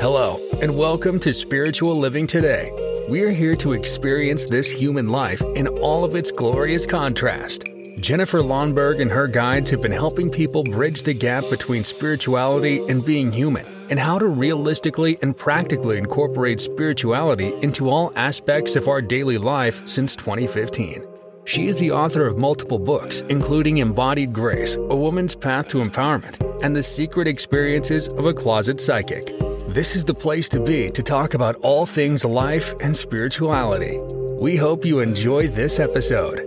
[0.00, 2.72] Hello, and welcome to Spiritual Living Today.
[3.08, 7.64] We are here to experience this human life in all of its glorious contrast.
[8.00, 13.04] Jennifer Lonnberg and her guides have been helping people bridge the gap between spirituality and
[13.04, 19.00] being human, and how to realistically and practically incorporate spirituality into all aspects of our
[19.00, 21.06] daily life since 2015.
[21.46, 26.62] She is the author of multiple books, including Embodied Grace, A Woman's Path to Empowerment,
[26.62, 29.43] and The Secret Experiences of a Closet Psychic.
[29.74, 33.98] This is the place to be to talk about all things life and spirituality.
[34.34, 36.38] We hope you enjoy this episode.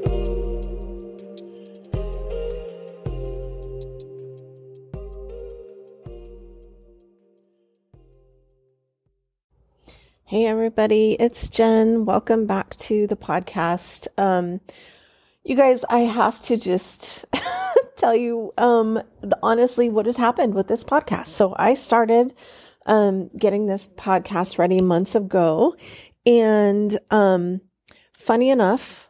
[10.24, 12.06] Hey, everybody, it's Jen.
[12.06, 14.08] Welcome back to the podcast.
[14.18, 14.62] Um,
[15.44, 17.26] you guys, I have to just
[17.98, 19.02] tell you um,
[19.44, 21.28] honestly what has happened with this podcast.
[21.28, 22.34] So, I started
[22.88, 25.76] um, getting this podcast ready months ago,
[26.26, 27.62] and um,
[28.14, 29.10] funny enough,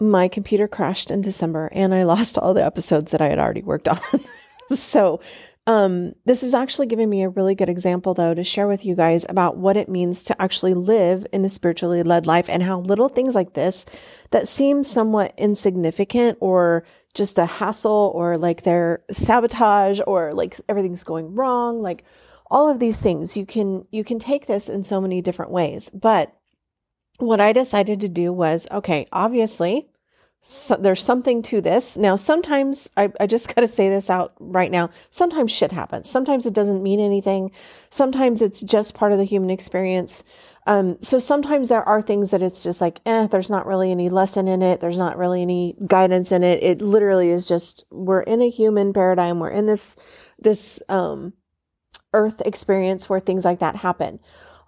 [0.00, 3.62] my computer crashed in December and I lost all the episodes that I had already
[3.62, 3.98] worked on.
[4.70, 5.20] so,
[5.68, 8.94] um, this is actually giving me a really good example, though, to share with you
[8.94, 12.80] guys about what it means to actually live in a spiritually led life and how
[12.80, 13.84] little things like this
[14.30, 21.02] that seem somewhat insignificant or just a hassle or like they're sabotage or like everything's
[21.02, 22.04] going wrong, like
[22.50, 25.90] all of these things, you can, you can take this in so many different ways.
[25.90, 26.34] But
[27.18, 29.88] what I decided to do was, okay, obviously
[30.48, 31.96] so there's something to this.
[31.96, 34.90] Now, sometimes I, I just got to say this out right now.
[35.10, 36.08] Sometimes shit happens.
[36.08, 37.50] Sometimes it doesn't mean anything.
[37.90, 40.22] Sometimes it's just part of the human experience.
[40.68, 44.08] Um, so sometimes there are things that it's just like, eh, there's not really any
[44.08, 44.80] lesson in it.
[44.80, 46.62] There's not really any guidance in it.
[46.62, 49.40] It literally is just, we're in a human paradigm.
[49.40, 49.96] We're in this,
[50.38, 51.32] this, um,
[52.16, 54.18] earth experience where things like that happen.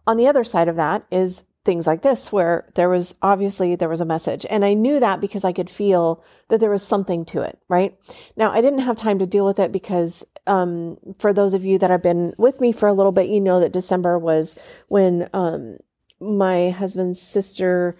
[0.06, 3.90] On the other side of that is things like this where there was obviously there
[3.90, 7.26] was a message and i knew that because i could feel that there was something
[7.26, 7.98] to it right
[8.36, 11.76] now i didn't have time to deal with it because um, for those of you
[11.76, 14.58] that have been with me for a little bit you know that december was
[14.88, 15.76] when um,
[16.20, 17.94] my husband's sister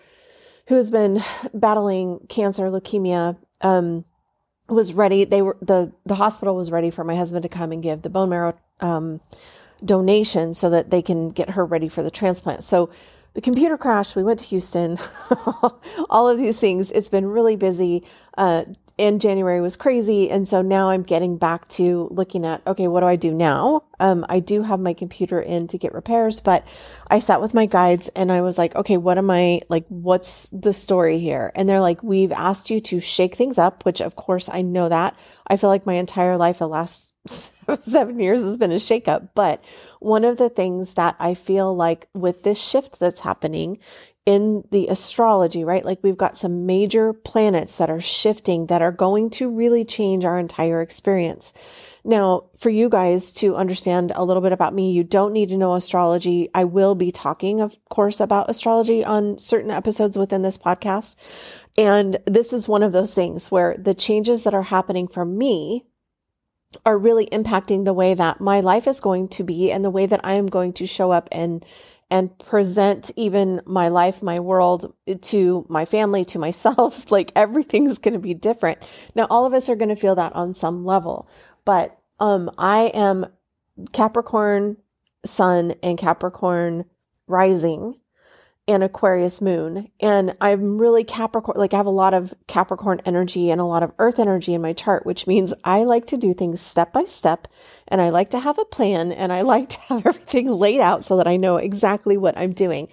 [0.69, 1.22] who has been
[1.53, 4.03] battling cancer leukemia um,
[4.69, 7.83] was ready they were the the hospital was ready for my husband to come and
[7.83, 9.21] give the bone marrow um,
[9.84, 12.91] donation so that they can get her ready for the transplant so
[13.34, 14.17] the computer crashed.
[14.17, 14.99] We went to Houston.
[16.11, 16.91] all of these things.
[16.91, 18.05] It's been really busy.
[18.37, 18.65] Uh,
[18.98, 20.31] and January was crazy.
[20.31, 23.84] And so now I'm getting back to looking at, okay, what do I do now?
[24.00, 26.64] Um, I do have my computer in to get repairs, but
[27.10, 29.86] I sat with my guides and I was like, okay, what am I like?
[29.88, 31.53] What's the story here?
[31.54, 34.88] And they're like, we've asked you to shake things up, which of course I know
[34.88, 35.16] that.
[35.47, 37.08] I feel like my entire life, the last
[37.81, 39.31] seven years has been a shakeup.
[39.34, 39.62] But
[40.01, 43.79] one of the things that I feel like with this shift that's happening
[44.27, 45.84] in the astrology, right?
[45.84, 50.27] Like we've got some major planets that are shifting that are going to really change
[50.27, 51.55] our entire experience.
[52.05, 55.57] Now, for you guys to understand a little bit about me, you don't need to
[55.57, 56.49] know astrology.
[56.55, 61.17] I will be talking, of course, about astrology on certain episodes within this podcast.
[61.78, 65.87] And this is one of those things where the changes that are happening for me
[66.84, 70.06] are really impacting the way that my life is going to be and the way
[70.06, 71.65] that I am going to show up and
[72.11, 77.11] and present even my life, my world to my family, to myself.
[77.11, 78.78] like everything's going to be different.
[79.15, 81.28] Now, all of us are going to feel that on some level,
[81.65, 83.27] but um, I am
[83.93, 84.78] Capricorn
[85.25, 86.84] sun and Capricorn
[87.27, 87.97] rising
[88.69, 89.91] and Aquarius moon.
[89.99, 93.83] And I'm really Capricorn, like I have a lot of Capricorn energy and a lot
[93.83, 97.05] of earth energy in my chart, which means I like to do things step by
[97.05, 97.49] step
[97.89, 101.03] and I like to have a plan and I like to have everything laid out
[101.03, 102.89] so that I know exactly what I'm doing.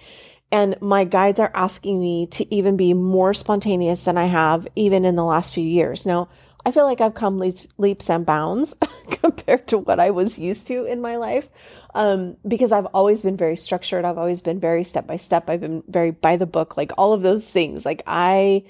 [0.50, 5.04] And my guides are asking me to even be more spontaneous than I have even
[5.04, 6.06] in the last few years.
[6.06, 6.28] Now,
[6.66, 8.74] I feel like I've come leaps, leaps and bounds
[9.22, 11.48] compared to what I was used to in my life.
[11.94, 14.04] Um, because I've always been very structured.
[14.04, 15.48] I've always been very step by step.
[15.48, 17.86] I've been very by the book, like all of those things.
[17.86, 18.64] Like I,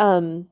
[0.00, 0.48] um,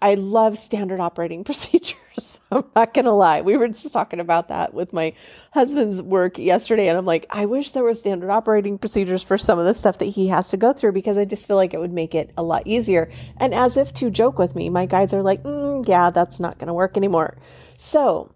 [0.00, 2.38] I love standard operating procedures.
[2.50, 3.42] I'm not going to lie.
[3.42, 5.12] We were just talking about that with my
[5.52, 6.88] husband's work yesterday.
[6.88, 9.98] And I'm like, I wish there were standard operating procedures for some of the stuff
[9.98, 12.30] that he has to go through because I just feel like it would make it
[12.36, 13.10] a lot easier.
[13.38, 16.58] And as if to joke with me, my guides are like, mm, yeah, that's not
[16.58, 17.36] going to work anymore.
[17.76, 18.35] So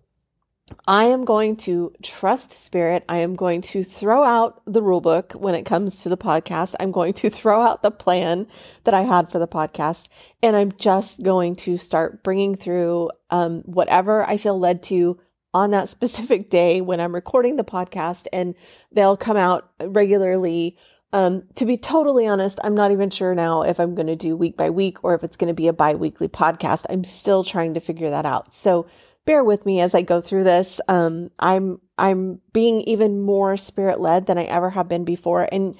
[0.87, 3.05] I am going to trust spirit.
[3.08, 6.75] I am going to throw out the rule book when it comes to the podcast.
[6.81, 8.46] I'm going to throw out the plan
[8.84, 10.08] that I had for the podcast.
[10.43, 15.19] And I'm just going to start bringing through um, whatever I feel led to
[15.52, 18.55] on that specific day when I'm recording the podcast, and
[18.93, 20.76] they'll come out regularly.
[21.12, 24.37] Um, to be totally honest, I'm not even sure now if I'm going to do
[24.37, 26.87] week by week or if it's going to be a bi weekly podcast.
[26.88, 28.55] I'm still trying to figure that out.
[28.55, 28.87] So
[29.31, 30.81] bear with me as I go through this.
[30.88, 35.79] Um, I'm I'm being even more spirit led than I ever have been before, and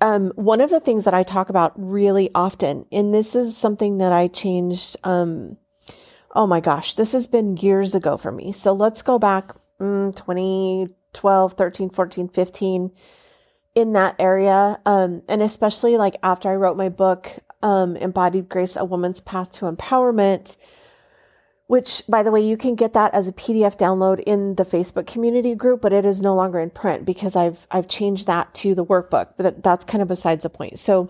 [0.00, 3.98] um, one of the things that I talk about really often, and this is something
[3.98, 4.96] that I changed.
[5.02, 5.56] Um,
[6.30, 8.52] oh my gosh, this has been years ago for me.
[8.52, 9.46] So let's go back
[9.80, 12.90] mm, 2012, 13, 14, 15
[13.74, 14.80] in that area.
[14.86, 17.32] Um, and especially like after I wrote my book,
[17.62, 20.56] um, Embodied Grace, A Woman's Path to Empowerment,
[21.72, 25.06] which by the way, you can get that as a PDF download in the Facebook
[25.06, 28.74] community group, but it is no longer in print because I've, I've changed that to
[28.74, 30.78] the workbook, but that's kind of besides the point.
[30.78, 31.08] So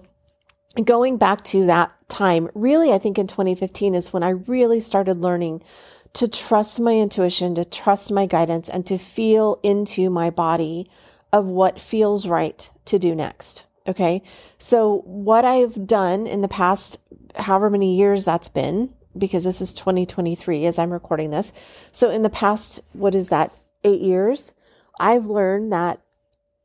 [0.84, 5.18] going back to that time, really, I think in 2015 is when I really started
[5.18, 5.64] learning
[6.12, 10.88] to trust my intuition, to trust my guidance, and to feel into my body
[11.32, 13.64] of what feels right to do next.
[13.88, 14.22] Okay.
[14.58, 16.98] So, what I've done in the past,
[17.34, 21.52] however many years that's been, because this is 2023 as I'm recording this.
[21.90, 23.50] So, in the past, what is that,
[23.84, 24.52] eight years,
[25.00, 26.00] I've learned that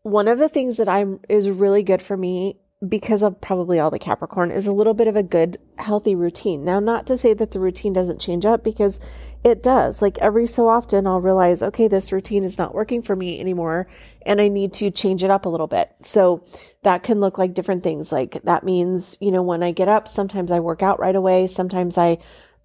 [0.03, 3.89] one of the things that I'm is really good for me because of probably all
[3.89, 6.63] the Capricorn is a little bit of a good, healthy routine.
[6.63, 8.99] Now, not to say that the routine doesn't change up because
[9.43, 9.99] it does.
[9.99, 13.87] Like every so often, I'll realize, okay, this routine is not working for me anymore
[14.23, 15.89] and I need to change it up a little bit.
[16.03, 16.45] So
[16.83, 18.11] that can look like different things.
[18.11, 21.47] Like that means, you know, when I get up, sometimes I work out right away.
[21.47, 22.19] Sometimes I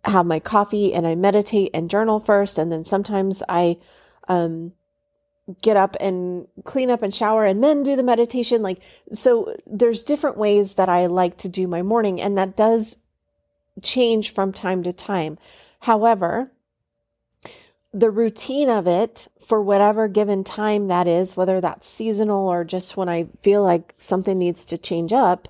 [0.05, 2.59] have my coffee and I meditate and journal first.
[2.59, 3.79] And then sometimes I,
[4.29, 4.73] um,
[5.61, 8.63] get up and clean up and shower and then do the meditation.
[8.63, 8.81] Like,
[9.13, 12.97] so there's different ways that I like to do my morning and that does
[13.83, 15.39] change from time to time.
[15.81, 16.53] However,
[17.93, 22.97] the routine of it for whatever given time that is, whether that's seasonal or just
[22.97, 25.49] when I feel like something needs to change up,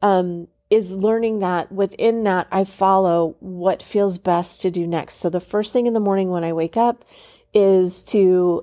[0.00, 5.16] um, is learning that within that I follow what feels best to do next.
[5.16, 7.04] So the first thing in the morning when I wake up
[7.52, 8.62] is to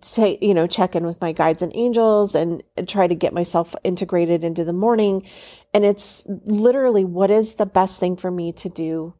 [0.00, 3.74] take you know check in with my guides and angels and try to get myself
[3.84, 5.26] integrated into the morning
[5.72, 9.14] and it's literally what is the best thing for me to do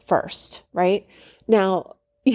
[0.00, 1.06] first right
[1.48, 1.96] now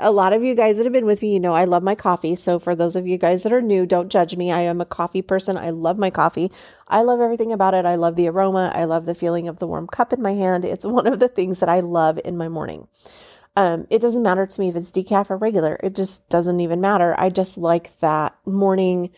[0.00, 1.96] a lot of you guys that have been with me, you know, I love my
[1.96, 2.36] coffee.
[2.36, 4.52] So for those of you guys that are new, don't judge me.
[4.52, 5.56] I am a coffee person.
[5.56, 6.52] I love my coffee.
[6.86, 7.84] I love everything about it.
[7.84, 8.70] I love the aroma.
[8.74, 10.64] I love the feeling of the warm cup in my hand.
[10.64, 12.86] It's one of the things that I love in my morning.
[13.58, 15.80] Um, it doesn't matter to me if it's decaf or regular.
[15.82, 17.12] It just doesn't even matter.
[17.18, 19.10] I just like that morning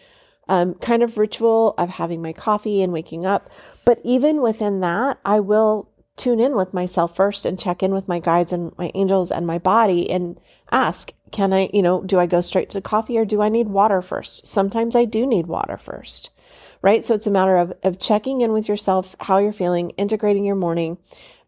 [0.48, 3.50] um, kind of ritual of having my coffee and waking up.
[3.84, 8.08] But even within that, I will tune in with myself first and check in with
[8.08, 10.40] my guides and my angels and my body and
[10.72, 13.68] ask, can I, you know, do I go straight to coffee or do I need
[13.68, 14.46] water first?
[14.46, 16.30] Sometimes I do need water first,
[16.80, 17.04] right?
[17.04, 20.56] So it's a matter of, of checking in with yourself, how you're feeling, integrating your
[20.56, 20.96] morning,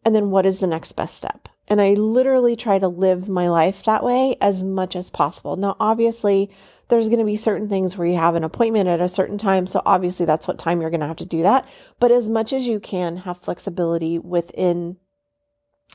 [0.05, 1.49] and then what is the next best step?
[1.69, 5.57] And I literally try to live my life that way as much as possible.
[5.57, 6.51] Now, obviously,
[6.89, 9.67] there's going to be certain things where you have an appointment at a certain time.
[9.67, 11.67] So obviously that's what time you're going to have to do that.
[11.99, 14.99] But as much as you can have flexibility within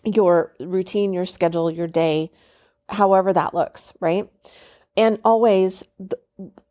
[0.03, 2.31] your routine, your schedule, your day,
[2.89, 4.27] however that looks, right?
[4.95, 5.83] And always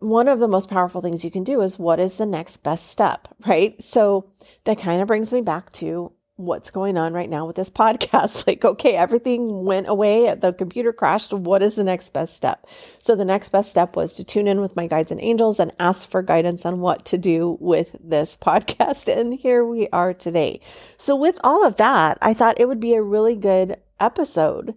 [0.00, 2.88] one of the most powerful things you can do is what is the next best
[2.88, 3.80] step, right?
[3.80, 4.32] So
[4.64, 8.46] that kind of brings me back to what's going on right now with this podcast.
[8.46, 11.32] Like, okay, everything went away, the computer crashed.
[11.32, 12.66] What is the next best step?
[12.98, 15.72] So the next best step was to tune in with my guides and angels and
[15.80, 19.08] ask for guidance on what to do with this podcast.
[19.14, 20.60] And here we are today.
[20.96, 24.76] So with all of that, I thought it would be a really good episode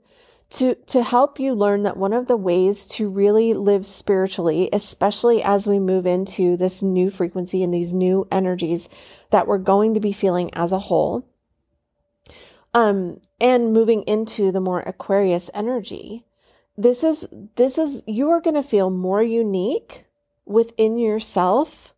[0.50, 5.44] to to help you learn that one of the ways to really live spiritually especially
[5.44, 8.90] as we move into this new frequency and these new energies
[9.30, 11.30] that we're going to be feeling as a whole
[12.74, 16.26] um, and moving into the more Aquarius energy,
[16.78, 20.06] this is, this is, you are going to feel more unique
[20.46, 21.94] within yourself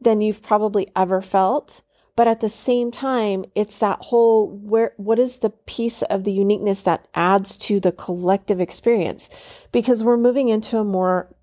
[0.00, 1.82] than you've probably ever felt.
[2.16, 6.32] But at the same time, it's that whole where, what is the piece of the
[6.32, 9.30] uniqueness that adds to the collective experience?
[9.72, 11.34] Because we're moving into a more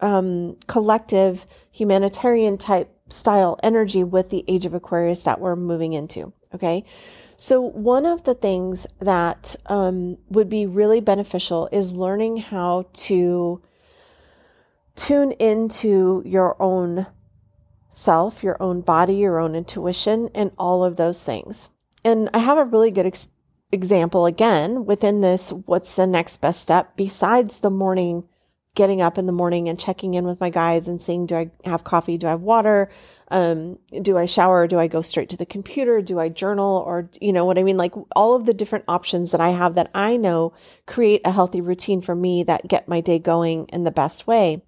[0.00, 6.32] um, collective humanitarian type style energy with the age of Aquarius that we're moving into.
[6.54, 6.84] Okay.
[7.42, 13.62] So, one of the things that um, would be really beneficial is learning how to
[14.94, 17.06] tune into your own
[17.88, 21.70] self, your own body, your own intuition, and all of those things.
[22.04, 23.28] And I have a really good ex-
[23.72, 28.28] example again within this, what's the next best step besides the morning,
[28.74, 31.50] getting up in the morning and checking in with my guides and seeing, do I
[31.64, 32.16] have coffee?
[32.16, 32.88] Do I have water?
[33.28, 34.66] Um, do I shower?
[34.66, 36.00] Do I go straight to the computer?
[36.00, 36.82] Do I journal?
[36.86, 37.76] Or, you know what I mean?
[37.76, 40.52] Like all of the different options that I have that I know
[40.86, 44.62] create a healthy routine for me that get my day going in the best way.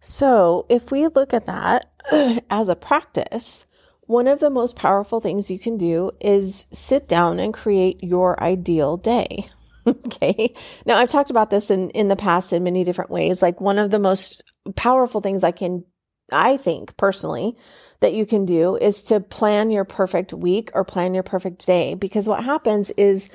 [0.00, 1.92] So if we look at that
[2.50, 3.66] as a practice,
[4.00, 8.42] one of the most powerful things you can do is sit down and create your
[8.42, 9.46] ideal day.
[10.06, 10.54] okay.
[10.86, 13.42] Now I've talked about this in, in the past in many different ways.
[13.42, 14.42] Like one of the most
[14.76, 15.84] powerful things I can,
[16.30, 17.56] I think personally,
[18.00, 21.94] that you can do is to plan your perfect week or plan your perfect day.
[21.94, 23.28] Because what happens is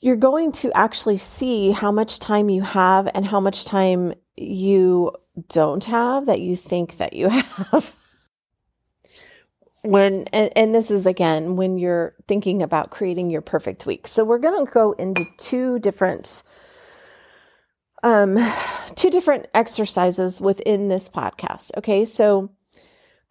[0.00, 5.12] you're going to actually see how much time you have and how much time you
[5.48, 7.94] don't have that you think that you have.
[9.86, 14.06] When and, and this is again when you're thinking about creating your perfect week.
[14.06, 16.42] So we're going to go into two different
[18.02, 18.38] um
[18.94, 21.70] two different exercises within this podcast.
[21.76, 22.04] Okay?
[22.04, 22.50] So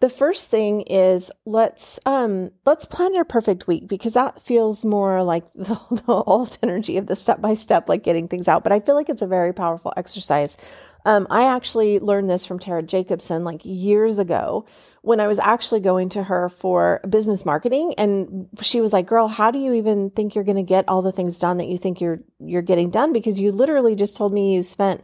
[0.05, 5.23] the first thing is let's um let's plan your perfect week because that feels more
[5.23, 8.61] like the, the old energy of the step by step like getting things out.
[8.61, 10.57] But i feel like it's a very powerful exercise.
[11.05, 14.67] Um, i actually learned this from tara jacobson like years ago
[15.01, 17.95] when i was actually going to her for business marketing.
[17.97, 21.01] And she was like girl how do you even think you're going to get all
[21.01, 23.11] the things done that you think you're you're getting done?
[23.11, 25.03] Because you literally just told me you spent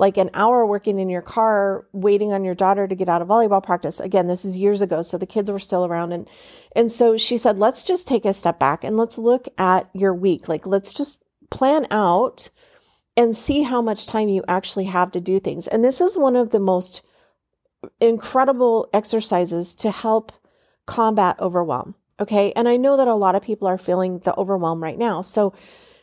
[0.00, 3.28] like an hour working in your car waiting on your daughter to get out of
[3.28, 4.00] volleyball practice.
[4.00, 6.26] Again, this is years ago, so the kids were still around and
[6.74, 10.14] and so she said, "Let's just take a step back and let's look at your
[10.14, 10.48] week.
[10.48, 12.48] Like let's just plan out
[13.14, 16.34] and see how much time you actually have to do things." And this is one
[16.34, 17.02] of the most
[18.00, 20.32] incredible exercises to help
[20.86, 21.94] combat overwhelm.
[22.18, 22.52] Okay?
[22.56, 25.20] And I know that a lot of people are feeling the overwhelm right now.
[25.20, 25.52] So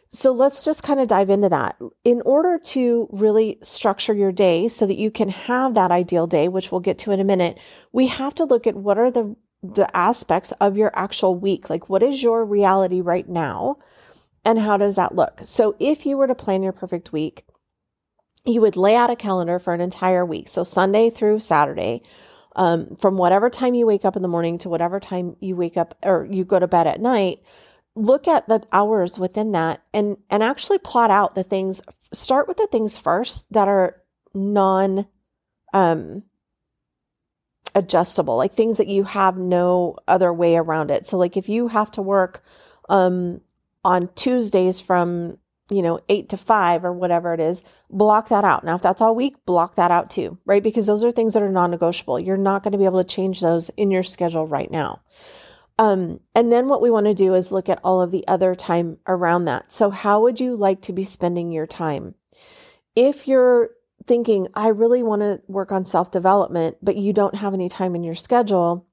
[0.09, 1.77] so let's just kind of dive into that.
[2.03, 6.47] In order to really structure your day so that you can have that ideal day,
[6.47, 7.57] which we'll get to in a minute,
[7.91, 11.69] we have to look at what are the the aspects of your actual week.
[11.69, 13.77] Like what is your reality right now?
[14.45, 15.41] And how does that look?
[15.43, 17.43] So if you were to plan your perfect week,
[18.45, 20.47] you would lay out a calendar for an entire week.
[20.47, 22.03] So Sunday through Saturday,
[22.55, 25.75] um, from whatever time you wake up in the morning to whatever time you wake
[25.75, 27.39] up or you go to bed at night,
[27.97, 31.81] look at the hours within that and and actually plot out the things
[32.13, 34.01] start with the things first that are
[34.33, 35.07] non
[35.73, 36.23] um
[37.75, 41.05] adjustable like things that you have no other way around it.
[41.05, 42.43] So like if you have to work
[42.89, 43.41] um
[43.83, 45.37] on Tuesdays from
[45.69, 48.63] you know 8 to 5 or whatever it is block that out.
[48.63, 50.63] Now if that's all week block that out too right?
[50.63, 52.19] Because those are things that are non-negotiable.
[52.19, 55.01] You're not going to be able to change those in your schedule right now
[55.77, 58.55] um, and then what we want to do is look at all of the other
[58.55, 59.71] time around that.
[59.71, 62.15] So, how would you like to be spending your time?
[62.95, 63.69] If you're
[64.07, 67.95] thinking, I really want to work on self development, but you don't have any time
[67.95, 68.87] in your schedule,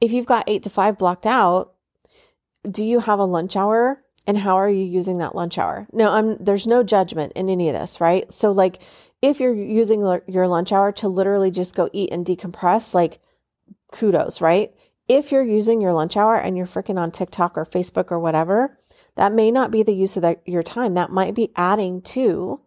[0.00, 1.74] if you've got eight to five blocked out,
[2.70, 4.02] do you have a lunch hour?
[4.26, 5.88] And how are you using that lunch hour?
[5.92, 8.30] Now, I'm, there's no judgment in any of this, right?
[8.32, 8.80] So, like,
[9.20, 13.20] if you're using your lunch hour to literally just go eat and decompress, like,
[13.90, 14.72] kudos, right?
[15.16, 18.78] If you're using your lunch hour and you're freaking on TikTok or Facebook or whatever,
[19.16, 20.94] that may not be the use of your time.
[20.94, 22.60] That might be adding to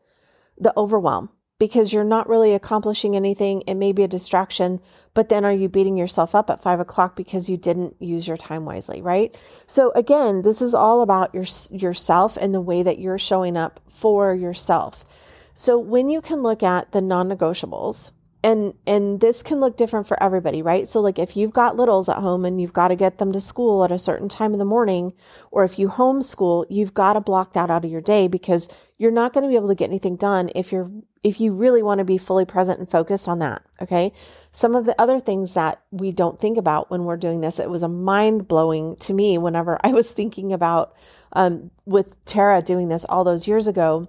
[0.57, 3.61] the overwhelm because you're not really accomplishing anything.
[3.61, 4.81] It may be a distraction,
[5.13, 8.37] but then are you beating yourself up at five o'clock because you didn't use your
[8.37, 9.35] time wisely, right?
[9.65, 13.79] So again, this is all about your, yourself and the way that you're showing up
[13.87, 15.05] for yourself.
[15.53, 18.11] So when you can look at the non-negotiables,
[18.45, 20.87] and and this can look different for everybody right?
[20.87, 23.39] So like if you've got littles at home and you've got to get them to
[23.39, 25.13] school at a certain time in the morning
[25.49, 29.09] or if you homeschool you've got to block that out of your day because you're
[29.09, 30.91] not going to be able to get anything done if you're
[31.23, 34.13] if you really want to be fully present and focused on that okay?
[34.51, 37.69] Some of the other things that we don't think about when we're doing this it
[37.69, 40.93] was a mind blowing to me whenever i was thinking about
[41.33, 44.07] um, with tara doing this all those years ago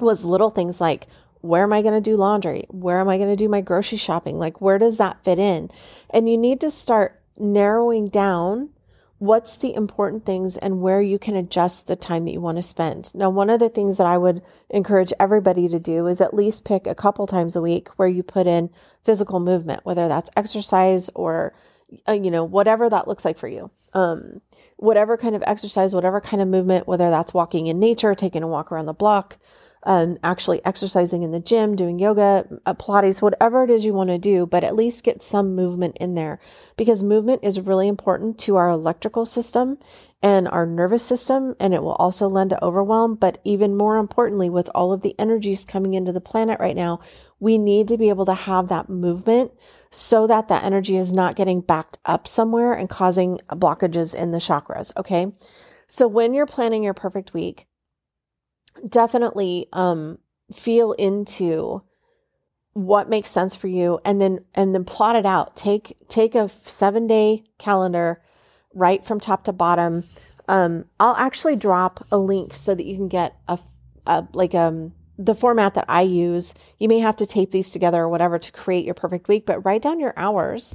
[0.00, 1.06] was little things like
[1.42, 2.64] where am I going to do laundry?
[2.68, 4.38] Where am I going to do my grocery shopping?
[4.38, 5.70] Like, where does that fit in?
[6.10, 8.70] And you need to start narrowing down
[9.18, 12.62] what's the important things and where you can adjust the time that you want to
[12.62, 13.14] spend.
[13.14, 16.64] Now, one of the things that I would encourage everybody to do is at least
[16.64, 18.70] pick a couple times a week where you put in
[19.04, 21.54] physical movement, whether that's exercise or,
[22.08, 23.70] uh, you know, whatever that looks like for you.
[23.94, 24.40] Um,
[24.76, 28.48] whatever kind of exercise, whatever kind of movement, whether that's walking in nature, taking a
[28.48, 29.38] walk around the block,
[29.84, 34.10] um, actually exercising in the gym, doing yoga, uh, Pilates, whatever it is you want
[34.10, 36.38] to do, but at least get some movement in there
[36.76, 39.78] because movement is really important to our electrical system
[40.22, 43.16] and our nervous system, and it will also lend to overwhelm.
[43.16, 47.00] But even more importantly, with all of the energies coming into the planet right now,
[47.40, 49.50] we need to be able to have that movement
[49.90, 54.38] so that that energy is not getting backed up somewhere and causing blockages in the
[54.38, 54.96] chakras.
[54.96, 55.26] Okay.
[55.88, 57.66] So when you're planning your perfect week,
[58.88, 60.18] definitely um,
[60.52, 61.82] feel into
[62.74, 65.56] what makes sense for you and then and then plot it out.
[65.56, 68.22] Take take a seven day calendar
[68.74, 70.04] right from top to bottom.
[70.48, 73.58] Um, i'll actually drop a link so that you can get a,
[74.06, 76.54] a like um the format that i use.
[76.78, 79.60] You may have to tape these together or whatever to create your perfect week but
[79.64, 80.74] write down your hours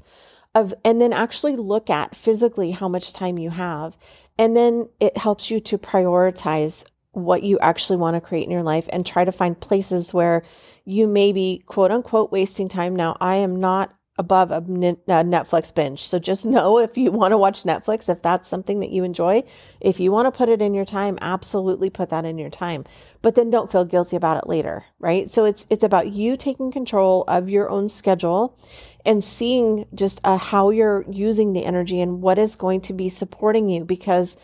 [0.53, 3.97] of and then actually look at physically how much time you have.
[4.37, 6.85] And then it helps you to prioritize
[7.17, 10.43] what you actually want to create in your life and try to find places where
[10.85, 12.95] you may be quote unquote wasting time.
[12.95, 16.01] Now, I am not above a Netflix binge.
[16.01, 19.43] So just know if you want to watch Netflix, if that's something that you enjoy,
[19.79, 22.85] if you want to put it in your time, absolutely put that in your time.
[23.21, 25.29] But then don't feel guilty about it later, right?
[25.29, 28.57] So it's it's about you taking control of your own schedule
[29.05, 33.09] and seeing just uh, how you're using the energy and what is going to be
[33.09, 34.37] supporting you because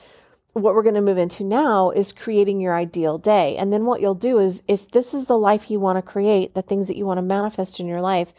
[0.54, 3.58] what we're going to move into now is creating your ideal day.
[3.58, 6.54] And then what you'll do is if this is the life you want to create,
[6.54, 8.34] the things that you want to manifest in your life,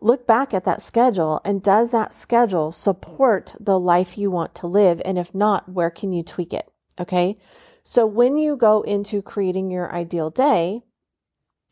[0.00, 4.66] look back at that schedule and does that schedule support the life you want to
[4.66, 5.00] live?
[5.04, 6.68] And if not, where can you tweak it?
[6.98, 7.38] Okay.
[7.84, 10.82] So when you go into creating your ideal day,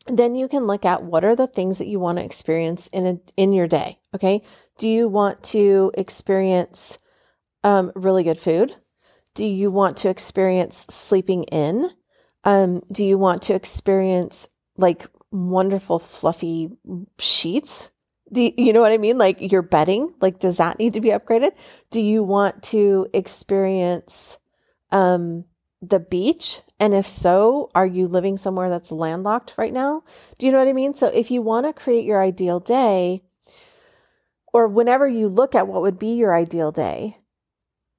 [0.07, 3.07] then you can look at what are the things that you want to experience in
[3.07, 3.99] a, in your day.
[4.15, 4.43] Okay.
[4.77, 6.97] Do you want to experience
[7.63, 8.73] um, really good food?
[9.33, 11.89] Do you want to experience sleeping in?
[12.43, 14.47] Um, do you want to experience
[14.77, 16.69] like wonderful fluffy
[17.17, 17.89] sheets?
[18.31, 19.17] Do you, you know what I mean?
[19.17, 21.51] Like your bedding, like does that need to be upgraded?
[21.89, 24.37] Do you want to experience
[24.91, 25.45] um,
[25.81, 26.61] the beach?
[26.79, 30.03] And if so, are you living somewhere that's landlocked right now?
[30.37, 30.93] Do you know what I mean?
[30.93, 33.23] So if you want to create your ideal day,
[34.53, 37.17] or whenever you look at what would be your ideal day,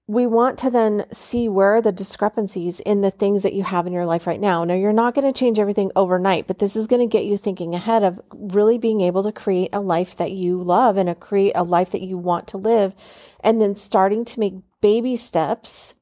[0.07, 3.87] we want to then see where are the discrepancies in the things that you have
[3.87, 4.63] in your life right now.
[4.65, 7.39] Now, you're not going to change everything overnight, but this is going to get you
[7.39, 11.15] thinking ahead of really being able to create a life that you love and a
[11.15, 12.95] create a life that you want to live.
[13.41, 15.95] And then starting to make baby steps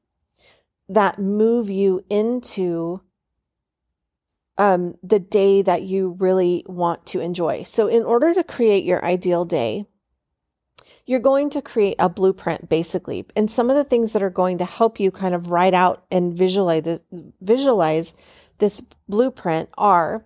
[0.89, 3.01] that move you into
[4.57, 7.63] um, the day that you really want to enjoy.
[7.63, 9.87] So, in order to create your ideal day,
[11.05, 13.25] you're going to create a blueprint basically.
[13.35, 16.05] And some of the things that are going to help you kind of write out
[16.11, 17.01] and visualize the,
[17.41, 18.13] visualize
[18.59, 20.25] this blueprint are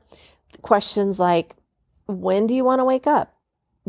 [0.61, 1.55] questions like
[2.07, 3.35] when do you want to wake up?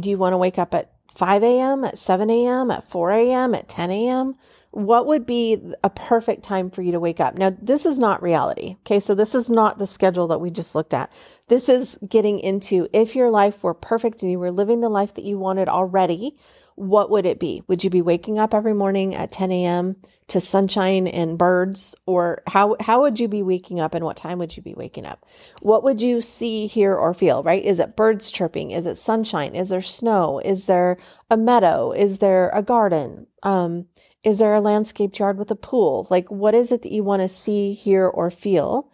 [0.00, 3.54] Do you want to wake up at 5 a.m., at 7 a.m., at 4 a.m.,
[3.54, 4.36] at 10 a.m.?
[4.70, 7.34] What would be a perfect time for you to wake up?
[7.34, 8.76] Now, this is not reality.
[8.80, 9.00] Okay.
[9.00, 11.10] So this is not the schedule that we just looked at.
[11.48, 15.14] This is getting into if your life were perfect and you were living the life
[15.14, 16.36] that you wanted already,
[16.78, 17.62] what would it be?
[17.66, 19.96] Would you be waking up every morning at 10 a.m.
[20.28, 21.96] to sunshine and birds?
[22.06, 25.04] Or how, how would you be waking up and what time would you be waking
[25.04, 25.26] up?
[25.62, 27.64] What would you see, hear, or feel, right?
[27.64, 28.70] Is it birds chirping?
[28.70, 29.56] Is it sunshine?
[29.56, 30.40] Is there snow?
[30.44, 30.98] Is there
[31.30, 31.90] a meadow?
[31.90, 33.26] Is there a garden?
[33.42, 33.86] Um,
[34.22, 36.06] is there a landscaped yard with a pool?
[36.10, 38.92] Like, what is it that you want to see, hear, or feel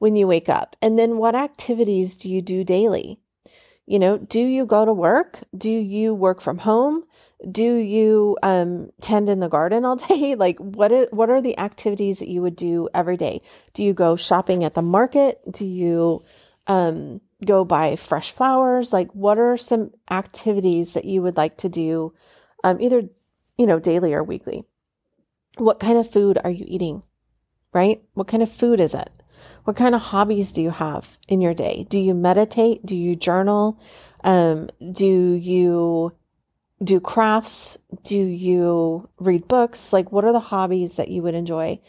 [0.00, 0.76] when you wake up?
[0.82, 3.21] And then what activities do you do daily?
[3.86, 5.40] You know, do you go to work?
[5.56, 7.04] Do you work from home?
[7.50, 10.34] Do you um, tend in the garden all day?
[10.36, 13.42] Like, what are, what are the activities that you would do every day?
[13.72, 15.40] Do you go shopping at the market?
[15.50, 16.20] Do you
[16.68, 18.92] um, go buy fresh flowers?
[18.92, 22.14] Like, what are some activities that you would like to do,
[22.62, 23.02] um, either
[23.58, 24.64] you know, daily or weekly?
[25.58, 27.04] What kind of food are you eating?
[27.72, 28.02] Right?
[28.14, 29.10] What kind of food is it?
[29.64, 31.86] What kind of hobbies do you have in your day?
[31.88, 32.84] Do you meditate?
[32.84, 33.80] Do you journal?
[34.24, 36.12] Um, do you
[36.82, 37.78] do crafts?
[38.02, 39.92] Do you read books?
[39.92, 41.80] Like, what are the hobbies that you would enjoy?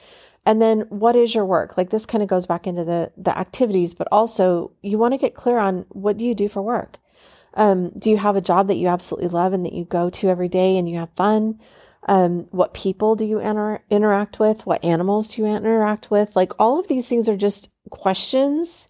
[0.45, 1.77] And then what is your work?
[1.77, 5.17] Like this kind of goes back into the, the activities, but also you want to
[5.17, 6.97] get clear on what do you do for work?
[7.53, 10.29] Um, do you have a job that you absolutely love and that you go to
[10.29, 11.59] every day and you have fun?
[12.05, 14.65] Um, what people do you inter- interact with?
[14.65, 16.35] What animals do you interact with?
[16.35, 18.89] Like all of these things are just questions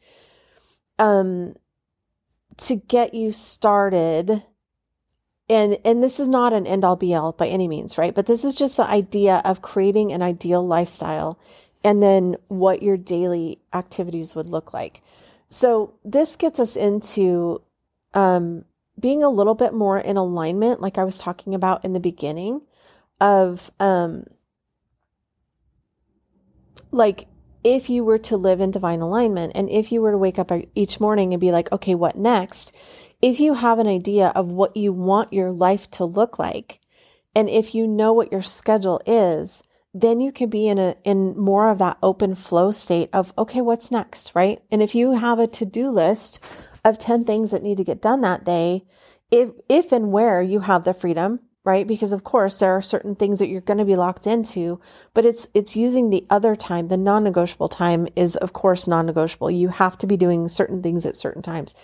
[0.97, 1.55] um,
[2.57, 4.43] to get you started.
[5.49, 8.15] And and this is not an end all be all by any means, right?
[8.15, 11.37] But this is just the idea of creating an ideal lifestyle
[11.83, 15.01] and then what your daily activities would look like.
[15.49, 17.61] So this gets us into
[18.13, 18.65] um,
[18.99, 22.61] being a little bit more in alignment, like I was talking about in the beginning,
[23.23, 24.25] of um,
[26.91, 27.27] like
[27.63, 30.51] if you were to live in divine alignment and if you were to wake up
[30.75, 32.75] each morning and be like, okay, what next?
[33.21, 36.81] If you have an idea of what you want your life to look like,
[37.33, 41.37] and if you know what your schedule is, then you can be in a in
[41.37, 44.61] more of that open flow state of okay, what's next, right?
[44.69, 46.43] And if you have a to-do list
[46.83, 48.83] of 10 things that need to get done that day,
[49.31, 51.87] if if and where you have the freedom right?
[51.87, 54.79] Because of course there are certain things that you're going to be locked into
[55.13, 59.51] but it's it's using the other time the non-negotiable time is of course non-negotiable.
[59.51, 61.75] You have to be doing certain things at certain times.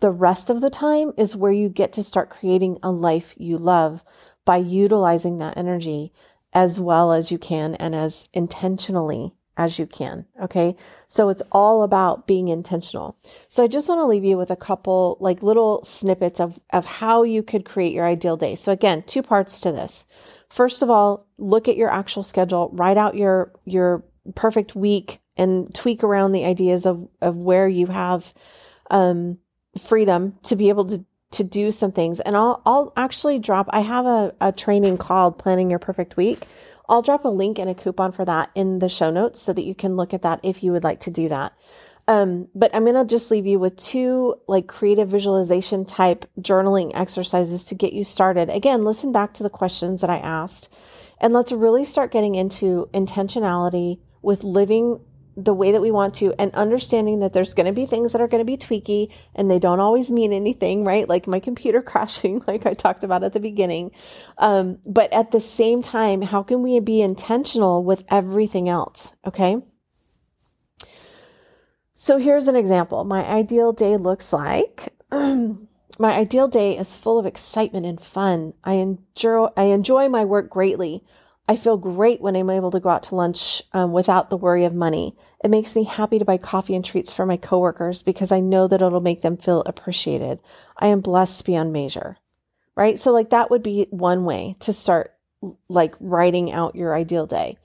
[0.00, 3.58] The rest of the time is where you get to start creating a life you
[3.58, 4.02] love
[4.44, 6.12] by utilizing that energy
[6.52, 10.24] as well as you can and as intentionally as you can.
[10.40, 10.76] Okay.
[11.08, 13.18] So it's all about being intentional.
[13.48, 16.86] So I just want to leave you with a couple like little snippets of, of
[16.86, 18.54] how you could create your ideal day.
[18.54, 20.06] So again, two parts to this.
[20.48, 25.74] First of all, look at your actual schedule, write out your, your perfect week and
[25.74, 28.32] tweak around the ideas of, of where you have,
[28.90, 29.38] um,
[29.78, 33.80] freedom to be able to to do some things and I'll I'll actually drop I
[33.80, 36.38] have a, a training called planning your perfect week
[36.88, 39.64] I'll drop a link and a coupon for that in the show notes so that
[39.64, 41.52] you can look at that if you would like to do that.
[42.06, 46.90] Um, but I'm going to just leave you with two like creative visualization type journaling
[46.94, 48.48] exercises to get you started.
[48.48, 50.72] Again, listen back to the questions that I asked
[51.20, 55.00] and let's really start getting into intentionality with living
[55.38, 58.20] the way that we want to and understanding that there's going to be things that
[58.20, 61.08] are going to be tweaky and they don't always mean anything, right?
[61.08, 63.92] Like my computer crashing, like I talked about at the beginning.
[64.36, 69.14] Um, but at the same time, how can we be intentional with everything else?
[69.24, 69.62] Okay.
[71.94, 73.04] So here's an example.
[73.04, 75.58] My ideal day looks like my
[76.00, 78.54] ideal day is full of excitement and fun.
[78.64, 81.04] I enjoy, I enjoy my work greatly.
[81.48, 84.64] I feel great when I'm able to go out to lunch um, without the worry
[84.64, 85.16] of money.
[85.42, 88.68] It makes me happy to buy coffee and treats for my coworkers because I know
[88.68, 90.40] that it'll make them feel appreciated.
[90.76, 92.18] I am blessed beyond measure.
[92.76, 92.98] Right?
[92.98, 95.14] So like that would be one way to start
[95.68, 97.56] like writing out your ideal day.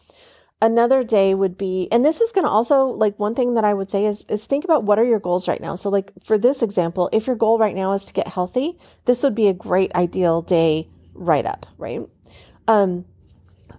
[0.62, 3.74] Another day would be, and this is going to also like one thing that I
[3.74, 5.76] would say is, is think about what are your goals right now.
[5.76, 9.24] So like for this example, if your goal right now is to get healthy, this
[9.24, 12.08] would be a great ideal day write up, right?
[12.70, 13.04] Um,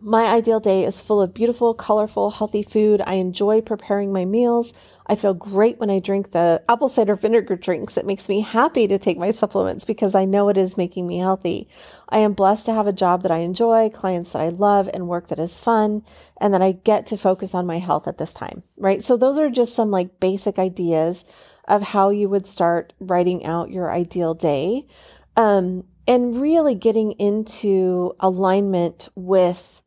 [0.04, 3.00] my ideal day is full of beautiful, colorful, healthy food.
[3.06, 4.74] I enjoy preparing my meals.
[5.06, 7.96] I feel great when I drink the apple cider vinegar drinks.
[7.96, 11.18] It makes me happy to take my supplements because I know it is making me
[11.18, 11.68] healthy.
[12.10, 15.08] I am blessed to have a job that I enjoy, clients that I love, and
[15.08, 16.02] work that is fun,
[16.38, 19.02] and that I get to focus on my health at this time, right?
[19.02, 21.24] So those are just some like basic ideas
[21.66, 24.86] of how you would start writing out your ideal day.
[25.34, 29.80] Um, and really getting into alignment with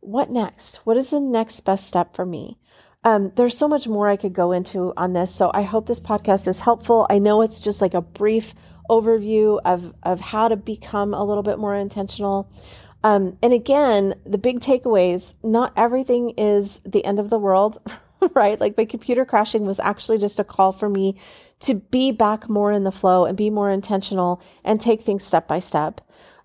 [0.00, 0.76] what next?
[0.86, 2.58] What is the next best step for me?
[3.04, 5.34] Um, there's so much more I could go into on this.
[5.34, 7.06] So I hope this podcast is helpful.
[7.08, 8.54] I know it's just like a brief
[8.90, 12.52] overview of, of how to become a little bit more intentional.
[13.02, 17.78] Um, and again, the big takeaways, not everything is the end of the world,
[18.34, 18.60] right?
[18.60, 21.16] Like my computer crashing was actually just a call for me
[21.60, 25.48] to be back more in the flow and be more intentional and take things step
[25.48, 26.02] by step.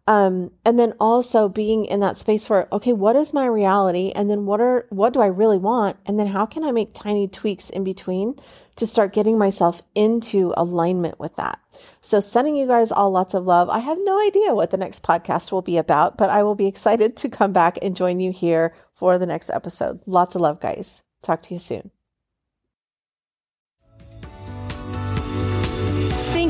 [0.08, 4.12] Um, and then also being in that space where, okay, what is my reality?
[4.16, 5.98] And then what are, what do I really want?
[6.06, 8.36] And then how can I make tiny tweaks in between
[8.76, 11.60] to start getting myself into alignment with that?
[12.02, 13.68] So sending you guys all lots of love.
[13.70, 16.68] I have no idea what the next podcast will be about, but I will be
[16.68, 20.02] excited to come back and join you here for the next episode.
[20.06, 21.02] Lots of love, guys.
[21.24, 21.95] Talk to you soon.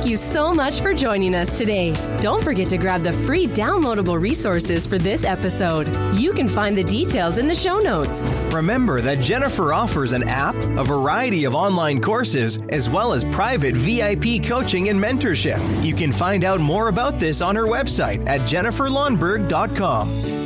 [0.06, 1.92] Thank you so much for joining us today.
[2.22, 5.88] Don't forget to grab the free downloadable resources for this episode.
[6.14, 8.24] You can find the details in the show notes.
[8.52, 13.76] Remember that Jennifer offers an app, a variety of online courses, as well as private
[13.76, 15.60] VIP coaching and mentorship.
[15.84, 20.45] You can find out more about this on her website at jenniferlonnberg.com.